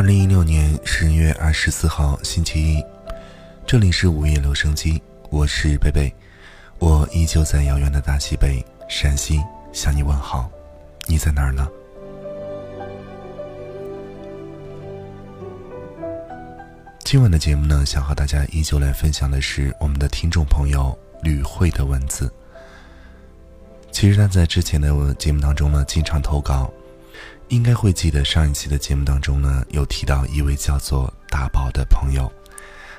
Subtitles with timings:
[0.00, 2.82] 二零一六年十月二十四号星期一，
[3.66, 6.10] 这里是午夜留声机，我是贝贝，
[6.78, 9.38] 我依旧在遥远的大西北陕西
[9.74, 10.50] 向你问好，
[11.06, 11.68] 你在哪儿呢？
[17.04, 22.32] 今晚的节目呢，想和大家依旧来分享的是我们的听众朋友吕慧的文字。
[23.92, 26.72] 其实他在之前的节目当中呢，经常投稿。
[27.50, 32.30] 应该会记得上一期的节目当中呢，有提到一位叫做大宝的朋友。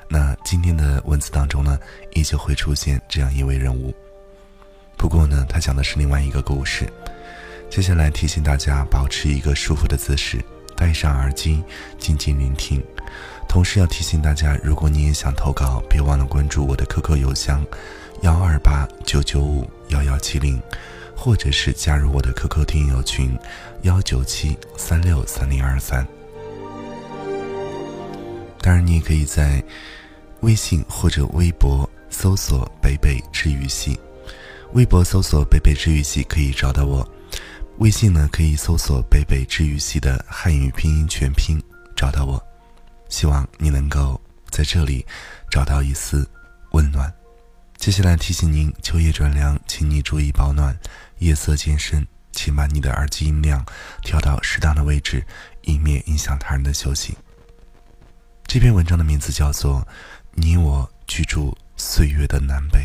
[0.10, 1.80] 那今天的文字当中呢，
[2.12, 3.96] 依旧会出现这样一位人物。
[4.98, 6.92] 不过呢，他讲的是另外一个故事。
[7.70, 10.44] 接下来提醒大家保持一个舒服的姿势，
[10.76, 11.64] 戴上耳机，
[11.98, 12.84] 静静聆听。
[13.48, 17.66] 同时要提醒大家，如果你也想投稿，别忘了关注我的 QQ 邮箱：
[18.22, 20.62] 幺二八九九五幺幺七零。
[21.14, 23.38] 或者是加入我的 QQ 听友群，
[23.84, 26.06] 幺九七三六三零二三。
[28.62, 29.64] 当然，你也可以在
[30.42, 34.00] 微信或者微博搜索“北北治愈系”，
[34.74, 37.04] 微博搜索“北北治愈系”可以找到我；
[37.80, 41.60] 微信呢，可以搜索“北北治愈系”的汉语拼音全拼
[41.96, 42.42] 找到我。
[43.10, 44.20] 希望你能够
[44.52, 45.04] 在这里
[45.50, 46.30] 找到一丝
[46.74, 47.12] 温暖。
[47.78, 50.78] 接下来提醒您，秋夜转凉，请你注意保暖。
[51.18, 53.66] 夜色渐深，请把你的耳机音量
[54.02, 55.24] 调到适当的位置，
[55.62, 57.18] 以免影响他人的休息。
[58.46, 59.82] 这篇文章的名字叫做
[60.34, 62.80] 《你我居住岁月的南北》。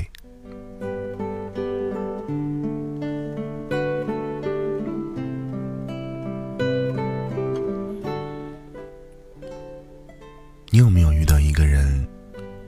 [10.70, 12.06] 你有没有遇到一个人，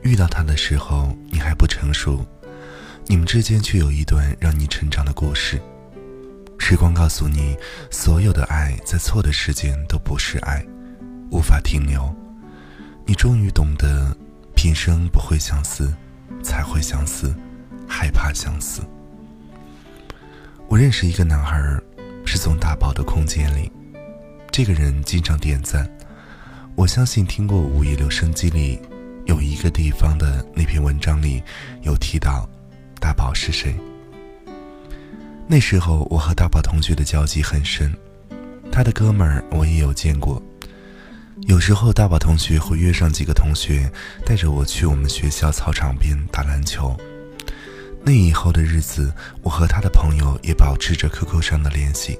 [0.02, 2.24] 遇到他的时候你还不成熟？
[3.06, 5.60] 你们之间却有一段让你成长的故事。
[6.70, 7.56] 时光告诉你，
[7.90, 10.62] 所有的爱在错的时间都不是爱，
[11.30, 12.14] 无法停留。
[13.06, 14.14] 你终于懂得，
[14.54, 15.90] 平生不会相思，
[16.42, 17.34] 才会相思，
[17.88, 18.82] 害怕相思。
[20.68, 21.58] 我认识一个男孩，
[22.26, 23.72] 是从大宝的空间里。
[24.50, 25.90] 这个人经常点赞。
[26.76, 28.78] 我相信听过午夜留声机里
[29.24, 31.42] 有一个地方的那篇文章里
[31.80, 32.46] 有提到。
[33.00, 33.74] 大宝是谁？
[35.50, 37.90] 那时候我和大宝同学的交集很深，
[38.70, 40.40] 他的哥们儿我也有见过。
[41.46, 43.90] 有时候大宝同学会约上几个同学，
[44.26, 46.94] 带着我去我们学校操场边打篮球。
[48.04, 49.10] 那以后的日子，
[49.42, 52.18] 我和他的朋友也保持着 QQ 上的联系，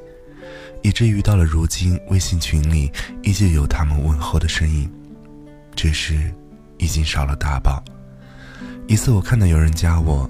[0.83, 2.91] 以至于到了如今，微信群里
[3.23, 4.91] 依旧有他们问候的身影，
[5.77, 6.19] 只是
[6.79, 7.85] 已经少了大宝。
[8.87, 10.29] 一次我看到有人加我。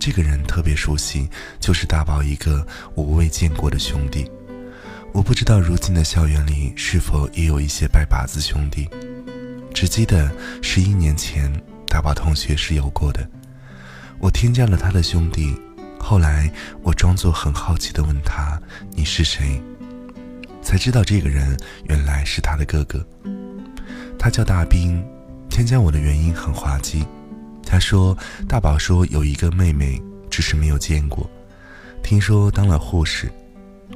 [0.00, 1.28] 这个人特别熟悉，
[1.60, 4.28] 就是大宝一个我未见过的兄弟。
[5.12, 8.88] 我不知道如今的校园里是否也有一些拜把子兄弟，
[9.74, 11.52] 只记得十一年前
[11.86, 13.28] 大宝同学是有过的。
[14.18, 15.54] 我添加了他的兄弟，
[15.98, 16.50] 后来
[16.82, 18.58] 我装作很好奇的问他
[18.96, 19.62] ：“你是谁？”
[20.64, 23.06] 才知道这个人原来是他的哥哥。
[24.18, 25.04] 他叫大兵，
[25.50, 27.04] 添加我的原因很滑稽。
[27.70, 31.30] 他说：“大宝说有一个妹妹，只是没有见过。
[32.02, 33.30] 听说当了护士。”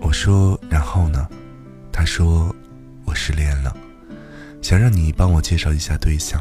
[0.00, 1.28] 我说：“然后呢？”
[1.90, 2.54] 他说
[3.04, 3.76] ：“我失恋了，
[4.62, 6.40] 想让你帮我介绍一下对象。”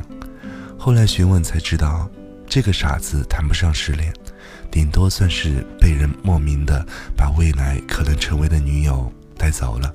[0.78, 2.08] 后来询问才知道，
[2.48, 4.14] 这个傻子谈不上失恋，
[4.70, 6.86] 顶多算是被人莫名的
[7.18, 9.92] 把未来可能成为的女友带走了。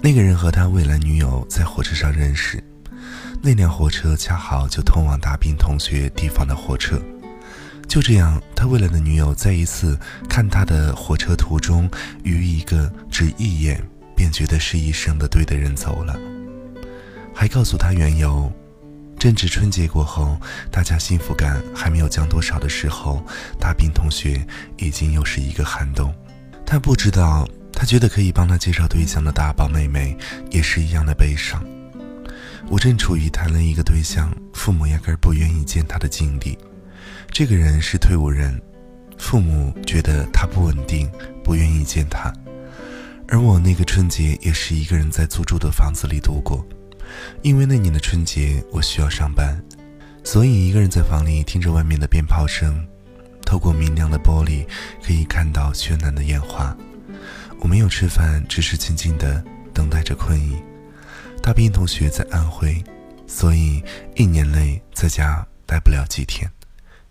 [0.00, 2.62] 那个人和他未来女友在火车上认识。
[3.42, 7.00] 那辆火车恰好就通往大兵同学地方的火车，
[7.88, 11.90] 就这样，他未来的女友在一次看他的火车途中，
[12.22, 13.82] 与一个只一眼
[14.14, 16.18] 便觉得是一生的对的人走了，
[17.34, 18.52] 还告诉他缘由。
[19.18, 20.38] 正值春节过后，
[20.70, 23.22] 大家幸福感还没有降多少的时候，
[23.58, 24.46] 大兵同学
[24.76, 26.14] 已经又是一个寒冬。
[26.66, 30.16] 他不知道，他觉得可以帮他介绍对象的大宝妹妹
[30.50, 31.62] 也是一样的悲伤。
[32.68, 36.56] 我正处于谈了一个对象，父母压根儿不愿意见他的境地。
[37.30, 38.60] 这个人是退伍人，
[39.18, 41.10] 父母觉得他不稳定，
[41.42, 42.32] 不愿意见他。
[43.28, 46.66] 而我那个春节也是一个人在租住的房子里度过，
[47.42, 49.60] 因为那年的春节我需要上班，
[50.24, 52.84] 所以一个人在房里听着外面的鞭炮声，
[53.46, 54.66] 透过明亮的玻璃
[55.04, 56.76] 可以看到绚烂的烟花。
[57.60, 59.42] 我没有吃饭，只是静静的
[59.72, 60.56] 等待着困意。
[61.42, 62.82] 大斌同学在安徽，
[63.26, 63.82] 所以
[64.14, 66.48] 一年内在家待不了几天，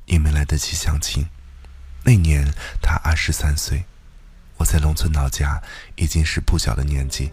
[0.05, 1.25] 也没来得及相亲。
[2.03, 2.47] 那年
[2.81, 3.83] 他二十三岁，
[4.57, 5.61] 我在农村老家
[5.97, 7.29] 已经是不小的年纪。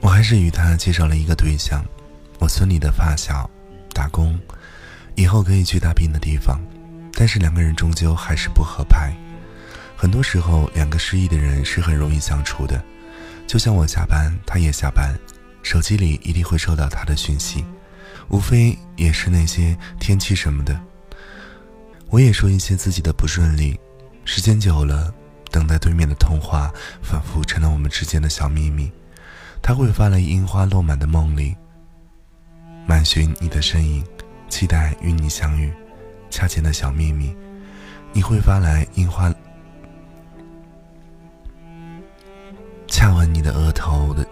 [0.00, 1.84] 我还是与他介绍了一个对象，
[2.38, 3.50] 我村里的发小，
[3.92, 4.38] 打工。
[5.14, 6.60] 以后可以去大兵的地方。
[7.12, 9.14] 但是两个人终究还是不合拍。
[9.96, 12.82] 很多时候，两个失意的人是很容易相处的。
[13.46, 15.14] 就像我下班，他也下班，
[15.62, 17.64] 手机里一定会收到他的讯息，
[18.28, 20.78] 无非也是那些天气什么的。
[22.08, 23.78] 我也说一些自己的不顺利。
[24.24, 25.14] 时间久了，
[25.50, 26.72] 等待对面的通话，
[27.02, 28.90] 仿佛成了我们之间的小秘密。
[29.62, 31.54] 他会发来樱花落满的梦里，
[32.86, 34.04] 满寻你的身影，
[34.54, 35.68] 期待与你相遇。
[36.30, 37.34] 恰见的小秘密，
[38.12, 39.34] 你会发来樱花，
[42.86, 44.24] 恰吻你的额头的，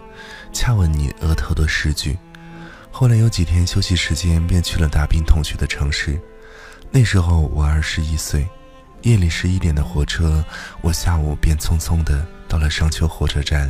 [0.53, 2.17] 恰吻你额头的诗句。
[2.89, 6.17] 后来有几天休息时间，便去了大兵同学的城市。
[6.89, 8.47] 那时候我二十一岁，
[9.01, 10.41] 夜里十一点的火车，
[10.79, 13.69] 我下午便匆匆的到了商丘火车站，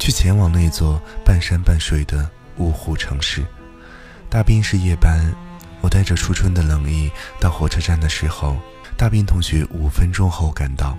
[0.00, 2.28] 去前往那座半山半水的
[2.58, 3.44] 芜湖城市。
[4.28, 5.32] 大兵是夜班，
[5.82, 8.56] 我带着初春的冷意到火车站的时候，
[8.96, 10.96] 大兵同学五分钟后赶到。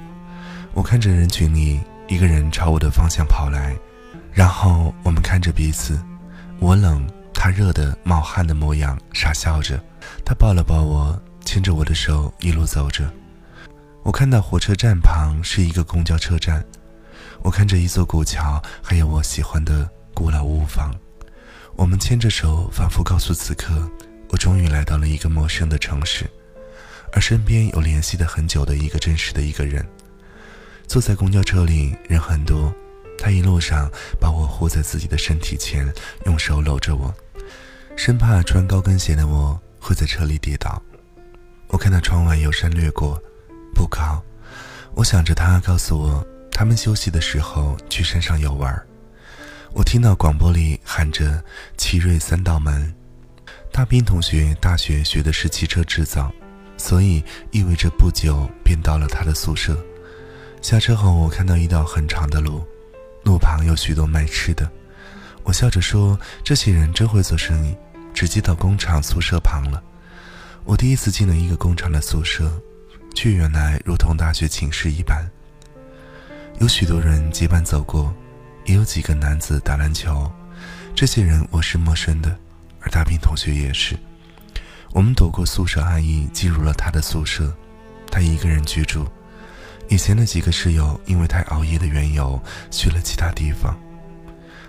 [0.73, 3.75] 我看着人群里一个人朝我的方向跑来，
[4.31, 5.99] 然后我们看着彼此，
[6.59, 9.83] 我冷他热的冒汗的模样，傻笑着。
[10.23, 11.19] 他抱了抱我。
[11.45, 13.11] 牵着我的手一路走着，
[14.01, 16.63] 我看到火车站旁是一个公交车站，
[17.41, 20.95] 我看着一座古桥，还有我喜欢的古老屋房。
[21.75, 23.87] 我们牵着手，仿佛告诉此刻，
[24.33, 26.27] 我终于来到了一个陌生的城市，
[27.11, 29.87] 而身边有联系的很久的一个真实的一个人。
[30.87, 32.73] 坐在公交车里，人很多，
[33.19, 33.87] 他一路上
[34.19, 35.87] 把我护在自己的身体前，
[36.25, 37.13] 用手搂着我，
[37.95, 40.81] 生怕穿高跟鞋的我会在车里跌倒。
[41.67, 43.21] 我看到窗外有山掠过，
[43.75, 44.19] 不高。
[44.95, 48.83] 我想着他告诉我，他们休息的时候去山上游玩。
[49.73, 51.43] 我听到广播里喊着
[51.77, 52.91] “奇瑞三道门”。
[53.73, 56.31] 大兵同学大学学的是汽车制造，
[56.77, 59.75] 所以意味着不久便到了他的宿舍。
[60.61, 62.63] 下车后，我看到一道很长的路，
[63.23, 64.71] 路旁有许多卖吃的。
[65.41, 67.75] 我笑着说：“这些人真会做生意，
[68.13, 69.81] 直接到工厂宿舍旁了。”
[70.65, 72.51] 我第一次进了一个工厂的宿舍，
[73.15, 75.27] 却原来如同大学寝室一般。
[76.59, 78.13] 有许多人结伴走过，
[78.65, 80.31] 也有几个男子打篮球。
[80.93, 82.37] 这些人我是陌生的，
[82.83, 83.97] 而大兵同学也是。
[84.91, 87.51] 我们躲过宿舍阿姨，进入了他的宿舍。
[88.11, 89.07] 他一个人居住，
[89.89, 92.39] 以前的几个室友因为太熬夜的缘由，
[92.69, 93.75] 去了其他地方。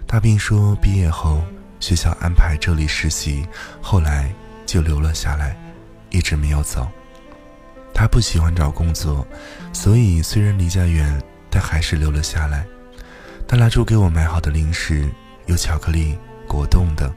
[0.07, 1.45] 大兵说，毕业后
[1.79, 3.47] 学校安排这里实习，
[3.83, 4.33] 后来
[4.65, 5.55] 就留了下来。
[6.11, 6.89] 一直没有走。
[7.93, 9.27] 他不喜欢找工作，
[9.73, 11.21] 所以虽然离家远，
[11.51, 12.65] 但还是留了下来。
[13.47, 15.09] 他拿出给我买好的零食，
[15.47, 16.17] 有巧克力、
[16.49, 17.13] 果冻等，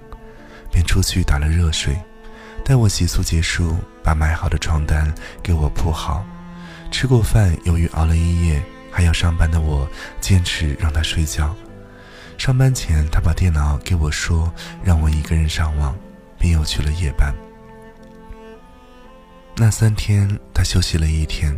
[0.72, 1.98] 便出去打了热水。
[2.66, 6.26] 待我洗漱结束，把买好的床单给我铺好。
[6.92, 8.62] 吃过饭，由于熬了一夜
[8.92, 9.88] 还要上班的我，
[10.20, 11.56] 坚持让他睡觉。
[12.38, 14.54] 上班前，他把电脑给我说，
[14.84, 15.96] 让我一个人上网，
[16.38, 17.34] 便又去了夜班。
[19.56, 21.58] 那三天，他休息了一天。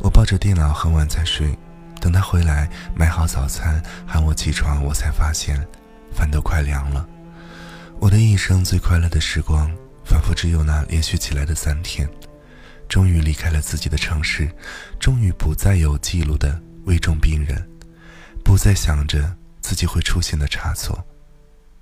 [0.00, 1.56] 我抱着电脑很晚才睡，
[2.00, 5.56] 等他回来买好早餐喊我起床，我才发现
[6.12, 7.06] 饭都快凉了。
[8.00, 9.70] 我的一生最快乐的时光，
[10.04, 12.08] 仿佛只有那连续起来的三天。
[12.86, 14.50] 终于离开了自己的城市，
[15.00, 17.66] 终于不再有记录的危重病人，
[18.44, 21.02] 不再想着自己会出现的差错，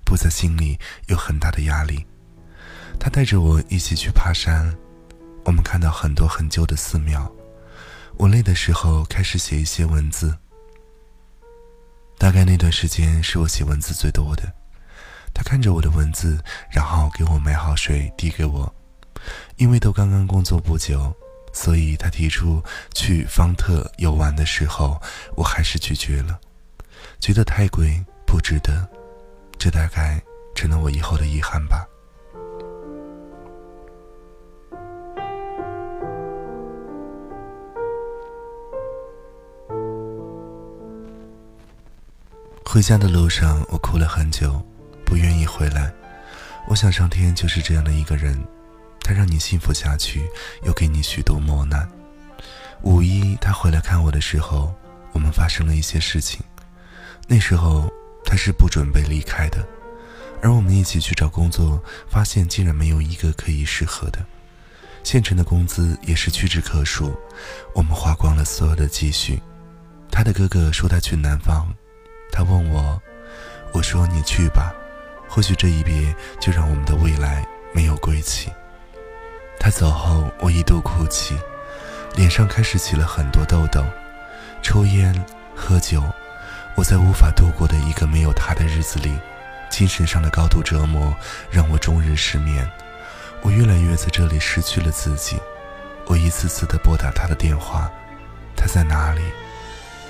[0.05, 2.05] 不再心里有很大的压力。
[2.99, 4.73] 他带着我一起去爬山。
[5.43, 7.29] 我们看到很多很旧的寺庙，
[8.15, 10.37] 我累的时候开始写一些文字。
[12.17, 14.53] 大概那段时间是我写文字最多的。
[15.33, 18.73] 他看着我的文字，然后给我买好水递给我。
[19.57, 21.13] 因为都刚刚工作不久，
[21.53, 22.61] 所以他提出
[22.93, 25.01] 去方特游玩的时候，
[25.35, 26.39] 我还是拒绝了，
[27.19, 28.87] 觉得太贵，不值得。
[29.57, 30.21] 这大概
[30.53, 31.87] 成了我以后的遗憾吧。
[42.65, 44.59] 回家的路上，我哭了很久，
[45.13, 45.93] 不愿意回来。
[46.67, 48.35] 我想上天就是这样的一个人，
[48.99, 50.27] 他让你幸福下去，
[50.63, 51.87] 又给你许多磨难。
[52.81, 54.73] 五一他回来看我的时候，
[55.11, 56.41] 我们发生了一些事情。
[57.27, 57.93] 那时候
[58.25, 59.63] 他是不准备离开的，
[60.41, 61.79] 而我们一起去找工作，
[62.09, 64.17] 发现竟然没有一个可以适合的。
[65.03, 67.15] 县城的工资也是屈指可数，
[67.75, 69.39] 我们花光了所有的积蓄。
[70.09, 71.71] 他的哥哥说他去南方。
[72.31, 72.99] 他问我，
[73.73, 74.73] 我说你去吧，
[75.33, 78.51] 或许这一别就让我们的未来没有归期。
[79.59, 81.35] 他走后，我一度哭泣，
[82.13, 83.83] 脸上开始起了很多痘痘。
[84.61, 85.11] 抽烟
[85.55, 86.03] 喝酒，
[86.75, 89.11] 我在无法度过的一个没有他的日子里，
[89.71, 91.11] 精神上的高度折磨
[91.49, 92.69] 让我终日失眠。
[93.41, 95.41] 我越来越在这里失去了自己。
[96.05, 97.91] 我一次次的拨打他的电话，
[98.55, 99.21] 他在哪里？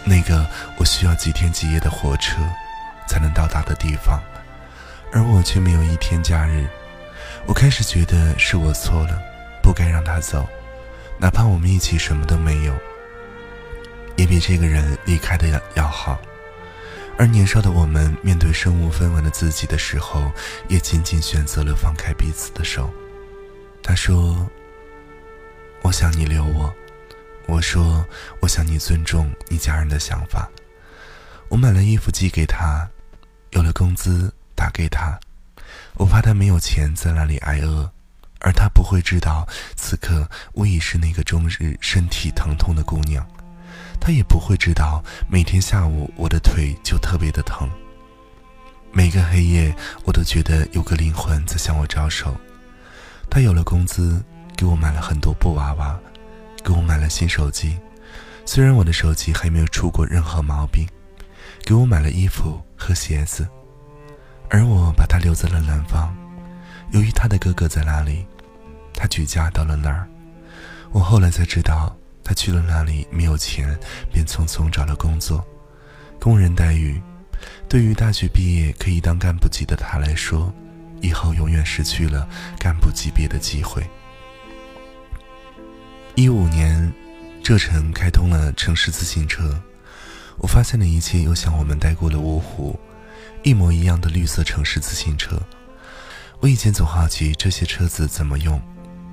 [0.04, 0.46] 那个
[0.78, 2.36] 我需要几天几夜的火车
[3.08, 4.22] 才能到达的地方，
[5.14, 6.68] 而我却没有一天假日。
[7.46, 9.22] 我开始觉得是我错了，
[9.62, 10.48] 不该让他走，
[11.20, 12.74] 哪怕我们一起什么都没有。
[14.16, 16.20] 也比这个人离开的要要好。
[17.16, 20.32] 而年少的我们，面对身无分文的自己的时候，
[20.68, 22.92] 也仅仅选择了放开彼此的手。
[23.84, 24.50] 他说
[25.84, 26.74] ：“我想你留我。”
[27.46, 28.04] 我说
[28.42, 30.50] ：“我想你尊重你家人的想法。”
[31.50, 32.90] 我买了衣服寄给他，
[33.52, 35.20] 有了工资打给他。
[35.96, 37.90] 我怕他没有钱在那里挨饿，
[38.40, 43.26] 而他不会知道，此刻我已是那个终日身体疼痛的姑娘。
[44.00, 47.70] 他也不会知道，每天下午我的腿就特别的疼。
[48.92, 52.36] 每个黑夜，我都觉得有个灵魂在向我招手。
[53.30, 54.24] 他有了工资，
[54.56, 55.98] 给我买了很多布娃娃，
[56.64, 57.78] 给我买了新手机。
[58.46, 60.88] 虽然我的手机还没有出过任何毛病，
[61.64, 63.48] 给我买了衣服和鞋子。
[64.54, 66.16] 而我把他留在了南方，
[66.92, 68.24] 由于他的哥哥在那里，
[68.94, 70.08] 他举家到了那儿。
[70.92, 71.94] 我后来才知道。
[72.26, 73.78] 他去了那里，没有钱，
[74.10, 75.46] 便匆匆找了工作，
[76.22, 77.02] 工人待遇，
[77.68, 80.54] 对于大学毕业可以当干部级的他来说，
[81.02, 82.26] 以后永远失去了
[82.58, 83.84] 干部级别的机会。
[86.16, 86.94] 一五年，
[87.44, 89.62] 浙城开通了城市自行车，
[90.38, 92.80] 我发现了一切又像我们待过的芜湖，
[93.44, 95.38] 一模一样的绿色城市自行车。
[96.40, 98.62] 我以前总好奇这些车子怎么用，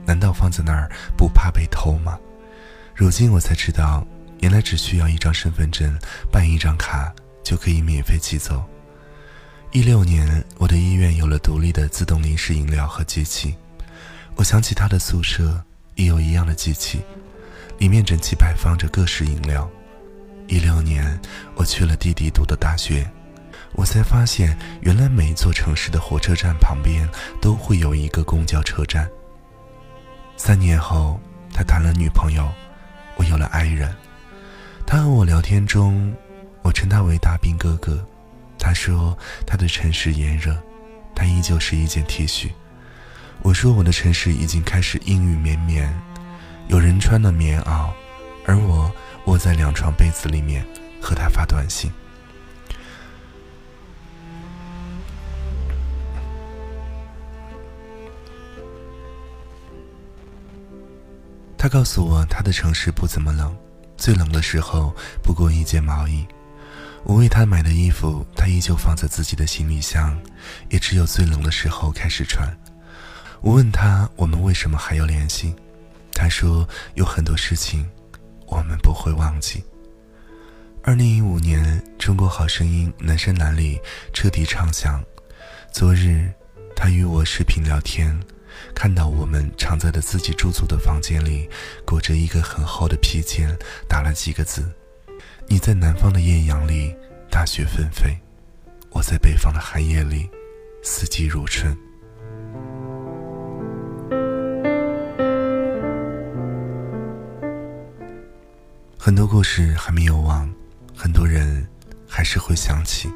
[0.06, 2.18] 难道放在那儿不怕被偷吗？
[2.94, 4.06] 如今我才知道，
[4.40, 5.96] 原来只需要一张身份证，
[6.30, 7.12] 办一张卡
[7.44, 8.64] 就可以免费骑走。
[9.72, 13.54] 一六年，我的医院有了独立的自动零食饮料和机器。
[14.34, 15.62] 我想起他的宿舍
[15.94, 17.00] 也有一样的机器，
[17.78, 19.70] 里面整齐摆放着各式饮料。
[20.48, 21.20] 一六年，
[21.54, 23.08] 我去了弟弟读的大学，
[23.72, 27.08] 我才发现，原来每座城市的火车站旁边
[27.40, 29.08] 都会有一个公交车站。
[30.36, 31.20] 三年后，
[31.52, 32.48] 他谈了女朋友。
[33.16, 33.94] 我有了爱人，
[34.86, 36.14] 他和我聊天中，
[36.62, 38.02] 我称他为大兵哥哥。
[38.58, 40.56] 他说他的城市炎热，
[41.14, 42.48] 他依旧是一件 T 恤。
[43.42, 45.92] 我说我的城市已经开始阴雨绵绵，
[46.68, 47.90] 有人穿了棉袄，
[48.46, 48.90] 而我
[49.26, 50.64] 窝在两床被子里面
[50.98, 51.92] 和他发短信。
[61.62, 63.54] 他告诉我，他的城市不怎么冷，
[63.94, 66.26] 最冷的时候不过一件毛衣。
[67.04, 70.18] 我为他买的衣服，他依旧放在自己的行李箱，
[70.70, 72.48] 也只有最冷的时候开始穿。
[73.42, 75.54] 我问他，我们为什么还要联系？
[76.14, 77.86] 他说，有很多事情
[78.46, 79.62] 我们不会忘记。
[80.82, 81.62] 二零一五年，
[81.98, 83.78] 《中国好声音》男生男里
[84.14, 85.04] 彻底唱响。
[85.70, 86.32] 昨日，
[86.74, 88.18] 他与我视频聊天。
[88.74, 91.48] 看到我们常在的自己住宿的房间里，
[91.84, 93.56] 裹着一个很厚的披肩，
[93.88, 94.70] 打了几个字
[95.48, 96.94] ：“你在南方的艳阳里，
[97.30, 98.10] 大雪纷飞；
[98.90, 100.28] 我在北方的寒夜里，
[100.82, 101.76] 四季如春。”
[108.98, 110.48] 很多故事还没有忘，
[110.94, 111.66] 很多人
[112.06, 113.10] 还是会想起。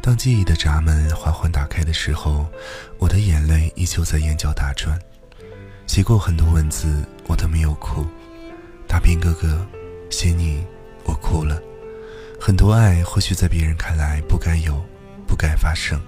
[0.00, 2.46] 当记忆的闸门缓缓打开的时候，
[2.98, 4.98] 我的眼泪依旧在眼角打转。
[5.86, 8.06] 写过很多文字，我都没有哭。
[8.86, 9.66] 大兵哥哥，
[10.10, 10.64] 写你，
[11.04, 11.60] 我哭了。
[12.40, 14.82] 很多爱或许在别人看来不该有，
[15.26, 16.00] 不该发生，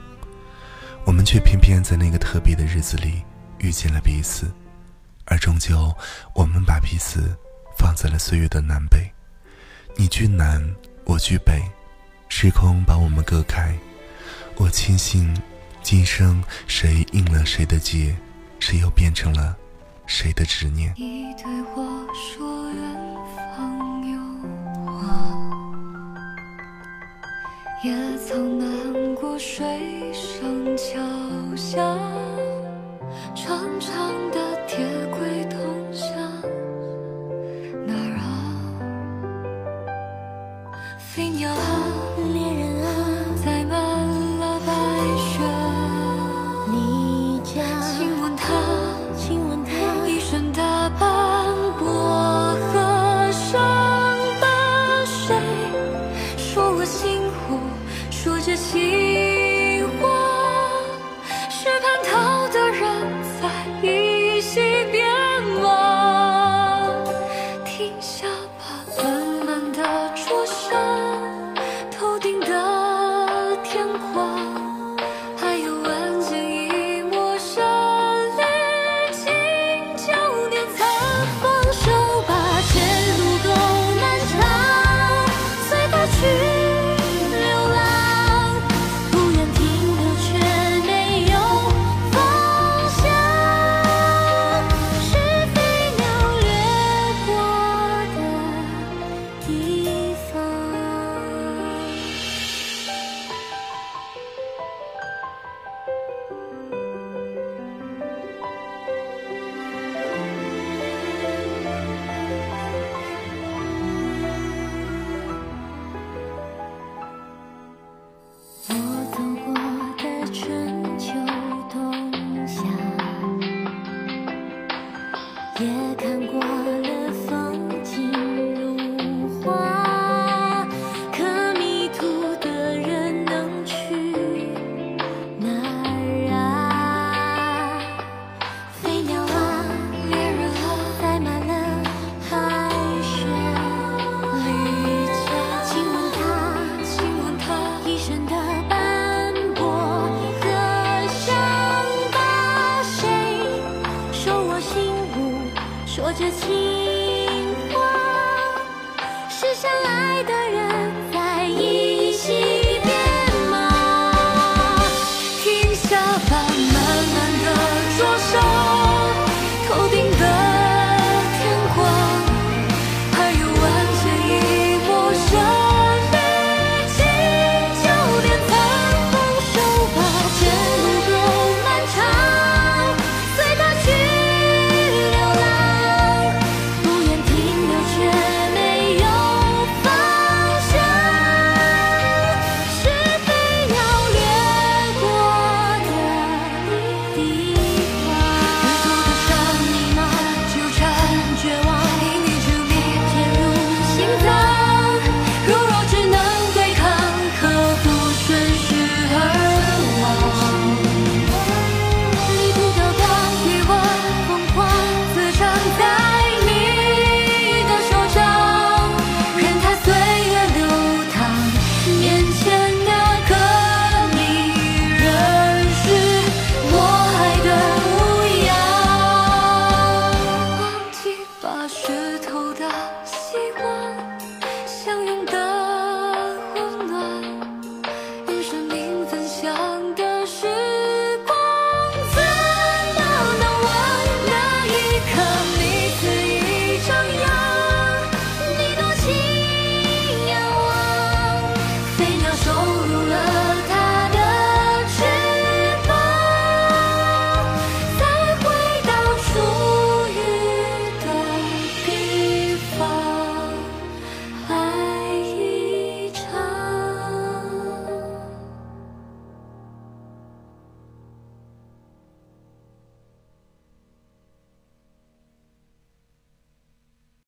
[1.04, 3.23] 我们却偏偏在那个特别的日子里
[3.59, 4.50] 遇见了彼此，
[5.26, 5.92] 而终究，
[6.35, 7.37] 我们把彼此
[7.76, 9.11] 放在了岁月的南北。
[9.97, 10.64] 你居南，
[11.04, 11.61] 我居北。
[12.42, 13.76] 时空把我们隔开，
[14.56, 15.37] 我庆幸
[15.82, 18.16] 今生谁应了谁的劫，
[18.59, 19.54] 谁又变成了
[20.06, 20.94] 谁的执念。
[20.97, 21.44] 你对
[21.76, 22.82] 我说远
[23.37, 24.18] 方有
[24.87, 25.04] 花，
[27.85, 27.92] 也
[28.26, 30.40] 曾难过水上
[30.78, 30.97] 桥
[31.54, 31.76] 下，
[33.35, 34.39] 长长的
[99.59, 99.79] keep